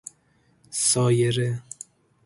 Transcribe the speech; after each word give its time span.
سایره 0.73 1.61